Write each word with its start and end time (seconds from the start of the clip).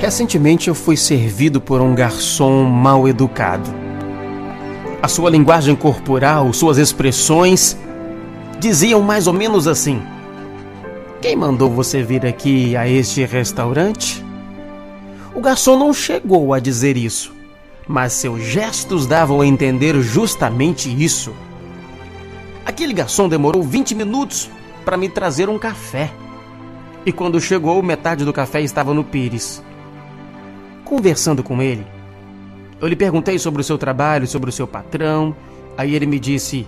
Recentemente 0.00 0.68
eu 0.68 0.74
fui 0.74 0.96
servido 0.96 1.60
por 1.60 1.82
um 1.82 1.94
garçom 1.94 2.64
mal 2.64 3.06
educado. 3.06 3.68
A 5.02 5.06
sua 5.06 5.28
linguagem 5.28 5.76
corporal, 5.76 6.50
suas 6.54 6.78
expressões 6.78 7.76
diziam 8.58 9.02
mais 9.02 9.26
ou 9.26 9.34
menos 9.34 9.68
assim: 9.68 10.00
Quem 11.20 11.36
mandou 11.36 11.68
você 11.68 12.02
vir 12.02 12.24
aqui 12.24 12.74
a 12.74 12.88
este 12.88 13.26
restaurante? 13.26 14.24
O 15.34 15.40
garçom 15.42 15.78
não 15.78 15.92
chegou 15.92 16.54
a 16.54 16.60
dizer 16.60 16.96
isso, 16.96 17.34
mas 17.86 18.14
seus 18.14 18.42
gestos 18.42 19.06
davam 19.06 19.42
a 19.42 19.46
entender 19.46 20.00
justamente 20.00 20.88
isso. 20.88 21.34
Aquele 22.64 22.94
garçom 22.94 23.28
demorou 23.28 23.62
20 23.62 23.94
minutos 23.94 24.50
para 24.82 24.96
me 24.96 25.10
trazer 25.10 25.50
um 25.50 25.58
café. 25.58 26.10
E 27.04 27.12
quando 27.12 27.38
chegou, 27.38 27.82
metade 27.82 28.24
do 28.24 28.32
café 28.32 28.62
estava 28.62 28.94
no 28.94 29.04
pires. 29.04 29.62
Conversando 30.90 31.44
com 31.44 31.62
ele, 31.62 31.86
eu 32.80 32.88
lhe 32.88 32.96
perguntei 32.96 33.38
sobre 33.38 33.60
o 33.60 33.64
seu 33.64 33.78
trabalho, 33.78 34.26
sobre 34.26 34.50
o 34.50 34.52
seu 34.52 34.66
patrão. 34.66 35.36
Aí 35.78 35.94
ele 35.94 36.04
me 36.04 36.18
disse: 36.18 36.66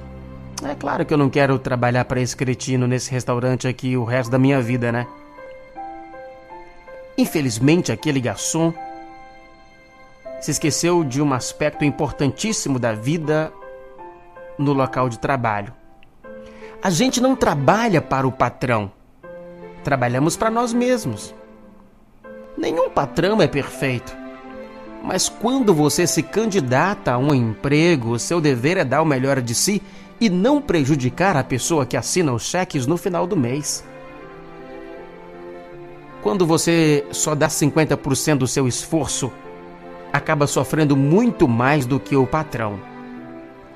É 0.63 0.77
claro 0.77 1.05
que 1.05 1.13
eu 1.13 1.19
não 1.19 1.29
quero 1.29 1.59
trabalhar 1.59 2.05
para 2.05 2.21
esse 2.21 2.37
cretino 2.37 2.87
nesse 2.87 3.11
restaurante 3.11 3.67
aqui 3.67 3.97
o 3.97 4.05
resto 4.05 4.31
da 4.31 4.39
minha 4.39 4.63
vida, 4.63 4.93
né? 4.93 5.09
Infelizmente, 7.19 7.91
aquele 7.91 8.21
garçom 8.21 8.73
se 10.41 10.53
esqueceu 10.53 11.03
de 11.03 11.21
um 11.21 11.33
aspecto 11.35 11.85
importantíssimo 11.85 12.79
da 12.79 12.93
vida 12.93 13.53
no 14.57 14.73
local 14.73 15.09
de 15.09 15.19
trabalho. 15.19 15.75
A 16.81 16.91
gente 16.91 17.21
não 17.21 17.35
trabalha 17.35 18.01
para 18.01 18.25
o 18.25 18.31
patrão, 18.31 18.93
trabalhamos 19.83 20.37
para 20.37 20.49
nós 20.49 20.73
mesmos. 20.73 21.35
Nenhum 22.63 22.89
patrão 22.89 23.43
é 23.43 23.49
perfeito. 23.49 24.17
Mas 25.03 25.29
quando 25.29 25.75
você 25.75 26.07
se 26.07 26.23
candidata 26.23 27.11
a 27.11 27.19
um 27.19 27.35
emprego, 27.35 28.17
seu 28.21 28.41
dever 28.41 28.77
é 28.77 28.85
dar 28.85 29.03
o 29.03 29.05
melhor 29.05 29.41
de 29.41 29.53
si 29.53 29.83
e 30.21 30.31
não 30.31 30.63
prejudicar 30.63 31.37
a 31.37 31.43
pessoa 31.43 31.85
que 31.85 31.97
assina 31.97 32.33
os 32.33 32.45
cheques 32.45 32.87
no 32.87 32.97
final 32.97 33.27
do 33.27 33.37
mês. 33.37 33.85
Quando 36.23 36.47
você 36.47 37.05
só 37.11 37.35
dá 37.35 37.49
50% 37.49 38.39
do 38.39 38.47
seu 38.47 38.69
esforço, 38.69 39.33
acaba 40.13 40.47
sofrendo 40.47 40.97
muito 40.97 41.49
mais 41.49 41.85
do 41.85 41.99
que 41.99 42.15
o 42.15 42.29
patrão. 42.29 42.79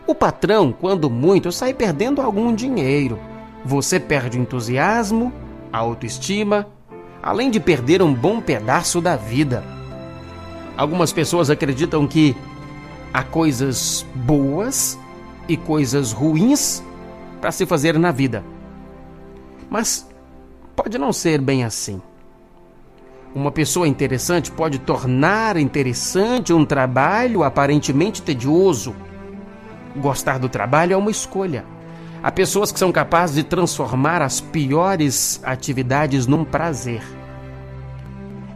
O 0.06 0.14
patrão, 0.14 0.70
quando 0.70 1.10
muito, 1.10 1.50
sai 1.50 1.74
perdendo 1.74 2.22
algum 2.22 2.54
dinheiro. 2.54 3.18
Você 3.64 3.98
perde 3.98 4.38
o 4.38 4.42
entusiasmo, 4.42 5.32
a 5.72 5.78
autoestima, 5.78 6.68
além 7.26 7.50
de 7.50 7.58
perder 7.58 8.00
um 8.00 8.14
bom 8.14 8.40
pedaço 8.40 9.00
da 9.00 9.16
vida. 9.16 9.64
Algumas 10.76 11.12
pessoas 11.12 11.50
acreditam 11.50 12.06
que 12.06 12.36
há 13.12 13.24
coisas 13.24 14.06
boas 14.14 14.96
e 15.48 15.56
coisas 15.56 16.12
ruins 16.12 16.84
para 17.40 17.50
se 17.50 17.66
fazer 17.66 17.98
na 17.98 18.12
vida. 18.12 18.44
Mas 19.68 20.08
pode 20.76 20.98
não 20.98 21.12
ser 21.12 21.40
bem 21.40 21.64
assim. 21.64 22.00
Uma 23.34 23.50
pessoa 23.50 23.88
interessante 23.88 24.52
pode 24.52 24.78
tornar 24.78 25.56
interessante 25.56 26.52
um 26.52 26.64
trabalho 26.64 27.42
aparentemente 27.42 28.22
tedioso. 28.22 28.94
Gostar 29.96 30.38
do 30.38 30.48
trabalho 30.48 30.92
é 30.92 30.96
uma 30.96 31.10
escolha. 31.10 31.64
Há 32.22 32.30
pessoas 32.32 32.72
que 32.72 32.78
são 32.78 32.90
capazes 32.90 33.36
de 33.36 33.42
transformar 33.42 34.22
as 34.22 34.40
piores 34.40 35.40
atividades 35.44 36.26
num 36.26 36.44
prazer. 36.44 37.02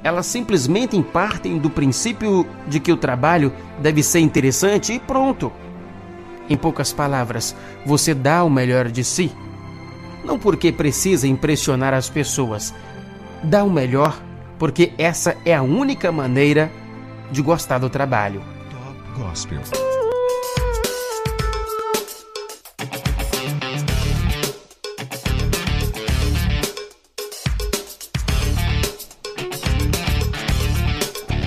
Elas 0.03 0.27
simplesmente 0.27 1.00
partem 1.03 1.58
do 1.58 1.69
princípio 1.69 2.47
de 2.66 2.81
que 2.81 2.92
o 2.92 2.97
trabalho 2.97 3.53
deve 3.78 4.03
ser 4.03 4.20
interessante 4.20 4.94
e 4.94 4.98
pronto. 4.98 5.53
Em 6.48 6.56
poucas 6.56 6.93
palavras, 6.93 7.54
você 7.87 8.15
dá 8.15 8.43
o 8.43 8.50
melhor 8.50 8.88
de 8.91 9.04
si. 9.04 9.31
Não 10.25 10.38
porque 10.38 10.72
precisa 10.72 11.28
impressionar 11.28 11.94
as 11.94 12.09
pessoas. 12.09 12.75
Dá 13.43 13.62
o 13.62 13.70
melhor 13.70 14.20
porque 14.59 14.93
essa 14.99 15.37
é 15.44 15.54
a 15.54 15.62
única 15.62 16.10
maneira 16.10 16.70
de 17.31 17.41
gostar 17.41 17.78
do 17.78 17.88
trabalho. 17.88 18.43
Top 18.70 19.22
Gospel. 19.22 20.00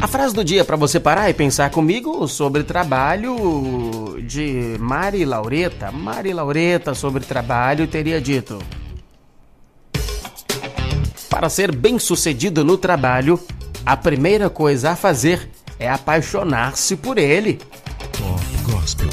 A 0.03 0.07
frase 0.07 0.35
do 0.35 0.43
dia 0.43 0.65
para 0.65 0.75
você 0.75 0.99
parar 0.99 1.29
e 1.29 1.33
pensar 1.33 1.71
comigo 1.71 2.27
sobre 2.27 2.61
trabalho 2.65 4.17
de 4.27 4.75
Mari 4.77 5.23
Laureta. 5.23 5.93
Mari 5.93 6.33
Laureta 6.33 6.93
sobre 6.93 7.23
trabalho 7.23 7.87
teria 7.87 8.19
dito: 8.19 8.59
para 11.29 11.47
ser 11.47 11.73
bem-sucedido 11.73 12.65
no 12.65 12.77
trabalho, 12.77 13.39
a 13.85 13.95
primeira 13.95 14.49
coisa 14.49 14.91
a 14.91 14.95
fazer 14.97 15.49
é 15.79 15.89
apaixonar-se 15.89 16.97
por 16.97 17.17
ele. 17.17 17.61
Top 18.11 18.73
Gospel. 18.73 19.12